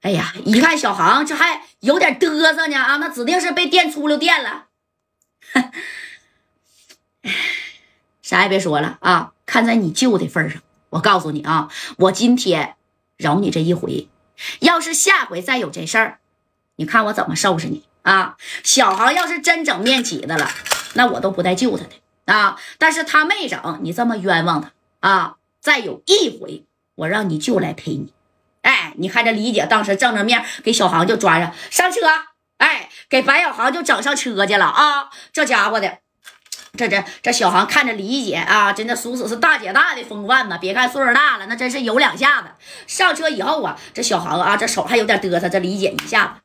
[0.00, 4.66] 哎呀，一看小航这还有点嘚瑟呢啊，那指定是被电出溜电了。
[8.22, 9.32] 啥也别说了啊！
[9.44, 11.68] 看在你舅的份上，我告诉你啊，
[11.98, 12.76] 我今天
[13.16, 14.08] 饶你这一回，
[14.60, 16.20] 要是下回再有这事儿，
[16.76, 18.36] 你看我怎么收拾你啊！
[18.62, 20.48] 小航要是真整面起的了，
[20.94, 21.90] 那我都不带救他的
[22.32, 22.56] 啊！
[22.78, 25.36] 但是他没整，你这么冤枉他啊！
[25.60, 26.64] 再有一回，
[26.94, 28.14] 我让你舅来陪你。
[28.62, 31.98] 哎，你看这李姐当时正着面给小航就抓上上车，
[32.58, 35.10] 哎，给白小航就整上车去了啊！
[35.32, 35.98] 这家伙的。
[36.78, 40.56] 这这这小航看着李姐啊，真的属实是大姐大的风范呐。
[40.56, 42.48] 别看岁数大了，那真是有两下子。
[42.86, 45.48] 上车以后啊，这小航啊，这手还有点嘚瑟。
[45.48, 46.40] 这李姐一下子，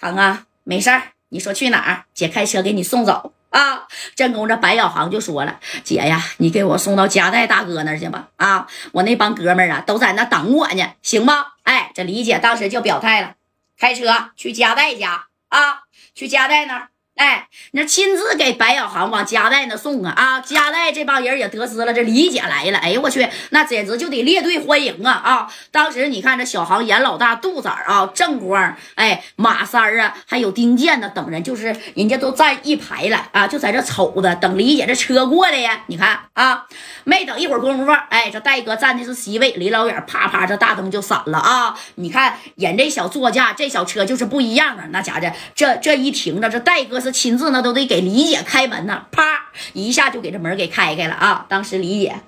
[0.00, 2.06] 航啊，没事儿，你说去哪儿？
[2.12, 3.86] 姐开车给你送走啊。
[4.14, 8.28] 正宫这白小航就说了，姐呀，你给我送到夹带大哥那儿去吧。
[8.36, 11.46] 啊，我那帮哥们儿啊，都在那等我呢，行吗？
[11.62, 13.34] 哎，这李姐当时就表态了，
[13.78, 15.84] 开车去夹带家啊，
[16.14, 16.88] 去夹带那儿。
[17.16, 20.40] 哎，那亲自给白小航往家带那送啊啊！
[20.40, 22.78] 家带这帮人也得知了，这李姐来了。
[22.78, 25.52] 哎呦我去，那简直就得列队欢迎啊啊！
[25.70, 35.82] 当时你看这小航、严老大、杜仔啊、正光、哎马三儿啊，还有丁健呢等人，就是人家都站一排了啊，就在这瞅着等李姐这车过来呀。
[35.88, 36.64] 你看啊，
[37.04, 41.78] 没等一会儿功夫，哎，这戴哥站的是 C 位，离老远啪啪这大灯就闪了啊！
[41.96, 44.84] 你看人这小座驾，这小车就是不一样啊。
[44.90, 45.20] 那家伙
[45.54, 47.01] 这这一停着，这戴哥。
[47.02, 51.46] 是亲自呢都得给李姐开门呢，啪一下就给这门给开开了啊！
[51.48, 52.20] 当时李姐，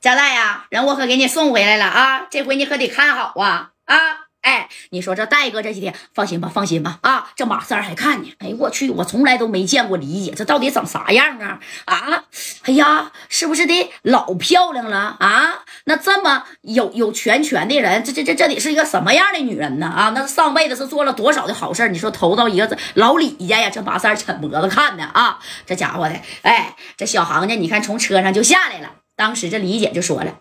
[0.00, 4.19] 佳代呀，人我可给你送回来了啊，这回你可得看好啊啊！
[4.42, 7.30] 哎，你说这戴哥这几天放心吧，放心吧啊！
[7.36, 8.32] 这马三还看呢。
[8.38, 11.60] 哎我去，我从来都没见过李姐，这到底长啥样啊？
[11.84, 12.24] 啊！
[12.62, 15.64] 哎呀，是不是得老漂亮了啊？
[15.84, 19.86] 那这么有有全权的人，这这这这得是一个什么样的女人呢？
[19.86, 20.12] 啊！
[20.14, 23.68] 那上辈子是做了多少的好事你说投到一个老李家呀？
[23.68, 25.38] 这马三抻脖子看呢啊！
[25.66, 27.54] 这家伙的，哎，这小航呢？
[27.56, 28.92] 你看从车上就下来了。
[29.16, 30.38] 当时这李姐就说了：“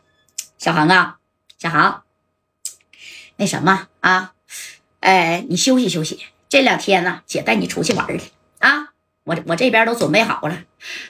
[0.58, 1.18] 小航啊，
[1.58, 2.04] 小航。”
[3.40, 4.34] 那什么啊，
[5.00, 8.90] 哎，你休息休息，这两天呢，姐带你出去玩去啊。
[9.24, 10.58] 我我这边都准备好了，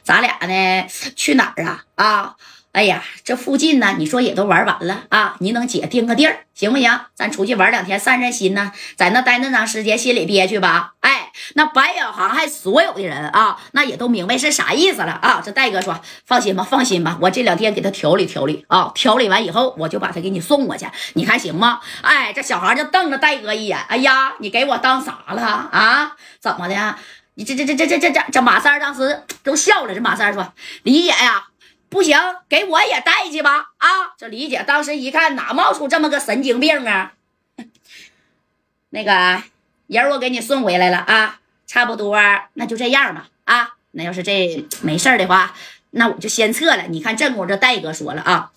[0.04, 1.86] 咱俩呢去哪儿啊？
[1.96, 2.36] 啊，
[2.72, 7.00] 哎呀，这附近呢，你说也都玩完了啊，你等姐定个地儿行不行？
[7.16, 10.94] 咱出去玩两天，散散心呢，在那待那长时间，心里憋屈吧？
[11.02, 11.16] 哎。
[11.56, 15.42] 那白小航还所有的人啊，那也都明白是啥意思了啊！
[15.44, 26.16] 这戴哥说：“放心吧，放心吧，我这两天给他调理调理啊，调理完以后，我就把他给你送过去，你看行吗？”哎，这小航就瞪着戴哥一眼：“哎呀，你给我当啥了啊？
[26.40, 26.96] 怎么的？
[27.36, 29.96] 你这这这这这这这这马三当时都笑了。
[29.96, 30.52] 这马三说
[30.84, 31.46] ：‘李姐呀，
[31.90, 32.18] 不行，
[32.48, 37.14] 给我也带去吧。’啊，这李姐当时一看，哪冒出这么个神经病啊？
[38.92, 39.44] 那个。”
[39.90, 42.16] 人我给你送回来了啊，差不多
[42.54, 45.56] 那就这样吧啊，那要是这没事的话，
[45.90, 46.84] 那我就先撤了。
[46.90, 48.52] 你看正宫这戴哥说了啊，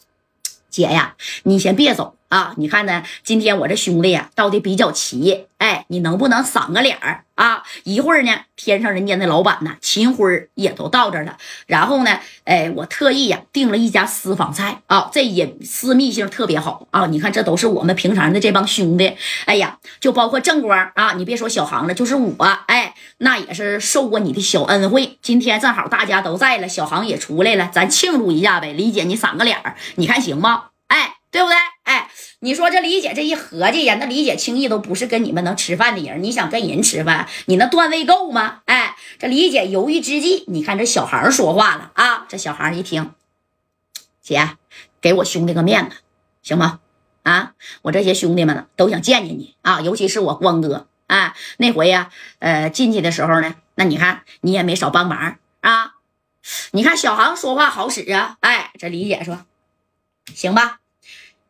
[0.69, 2.19] 姐呀，你先别走。
[2.33, 3.03] 啊，你看呢？
[3.23, 5.49] 今天我这兄弟呀，到的比较齐。
[5.59, 7.63] 哎，你能不能赏个脸儿啊？
[7.85, 11.37] 一会儿呢，天上人间的老板呢，秦辉也都到这儿了。
[11.67, 17.05] 然后呢，哎，我特意呀订了一家私房菜啊，这隐私密性特别好啊。
[17.07, 19.15] 你看，这都是我们平常的这帮兄弟。
[19.45, 25.19] 哎呀，就包括正光啊，你别说小航了，就是我，哎，那也是受过你的小恩惠。
[25.21, 28.73] 今天正好大家都在了，小航也出来了，咱庆祝一下呗。
[28.73, 30.71] 李姐，你赏个脸儿，你看行吗？
[30.89, 31.57] 哎，对不对？
[32.45, 36.25] 你说这李姐这一合计呀，那李姐轻易都不是跟你们能吃饭的人。
[36.25, 38.63] 你想跟人吃饭，你那段位够吗？
[38.65, 42.27] 哎，这李姐犹豫之际，你看这小航说话了啊！
[42.29, 43.13] 这小航一听，
[44.21, 44.57] 姐，
[45.01, 45.99] 给我兄弟个面子，
[46.43, 46.81] 行吗？
[47.23, 51.37] 啊，我这些兄弟们呢都想见见你啊，尤其是我光哥啊。
[51.59, 52.11] 那回呀，
[52.41, 55.93] 呃，进去的时候呢，那你看你也没少帮忙啊。
[56.73, 58.37] 你看小航说话好使啊。
[58.41, 59.47] 哎，这李姐说，
[60.35, 60.81] 行吧。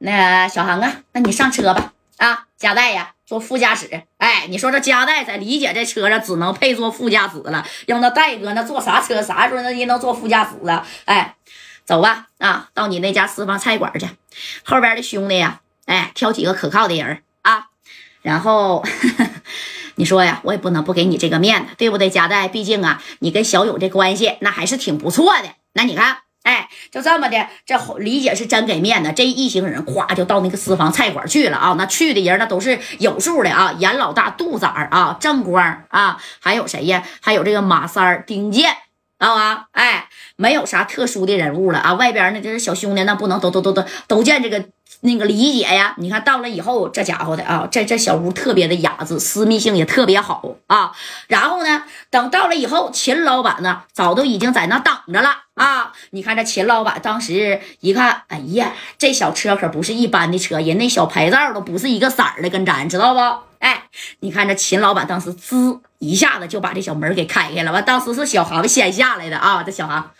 [0.04, 1.92] 那小航啊，那你上车吧。
[2.16, 4.02] 啊，加代呀，坐副驾驶。
[4.18, 9.22] 哎，你说这加代在李姐这车上只能配坐副驾驶了，让那戴哥那坐啥车？
[9.22, 10.84] 啥时候那也能坐副驾驶了？
[11.04, 11.36] 哎，
[11.84, 12.26] 走吧。
[12.38, 14.08] 啊，到你那家私房菜馆去，
[14.64, 17.66] 后边的兄弟呀，哎，挑几个可靠的人啊。
[18.22, 18.84] 然后
[19.94, 22.10] 你说呀，我也不能不给你这个面子，对不对？
[22.10, 25.48] 加代，毕竟啊，你跟小勇这关系那还是挺不错的。
[25.74, 26.18] 那你看。
[26.42, 29.12] 哎，就这么的，这李姐是真给面子。
[29.14, 31.74] 这一行人咵就到那个私房菜馆去了啊！
[31.78, 37.04] 那去的人那都是有数的啊，严老大、杜仔啊、正光啊，还有谁呀？
[37.20, 38.72] 还有这个马三儿、丁健，
[39.20, 39.66] 知道吧？
[39.70, 41.94] 哎，没有啥特殊的人物了啊。
[41.94, 44.64] 外边那这是小兄弟那不能都都都都都见这个
[45.02, 45.94] 那个理解呀。
[45.98, 50.90] 你看到了以后，这家伙的啊，这这小屋特别的雅致，私密性也特别好啊。
[51.28, 55.92] 然后呢，等到了以后，秦老板呢，早都已经在那等着了啊。
[56.10, 63.20] 你看这秦老板当时一看，哎呀，这小车可不是一般的车，人那小牌照都不是一个色儿的，跟咱知道不？
[63.58, 63.84] 哎，
[64.20, 70.10] 你看这秦老板当时滋一下子就把这小门给开开了，完当时是小航先下来的啊，这小航，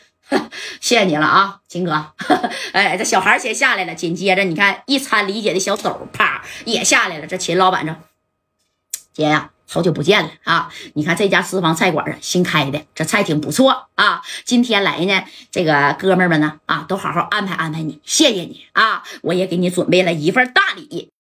[0.81, 2.13] 谢谢你了啊，秦哥，
[2.73, 7.95] 哎，这小孩先下来了，紧接着你看一餐理解的小手啪也下来了，这秦老板这
[9.13, 21.11] 姐呀，好久不见了啊，你看这家私房菜馆啊，新开的，这菜挺不错啊，今天来呢，这个哥们们呢啊，都好好安排安排你，谢谢你啊，我也给你准备了一份大礼。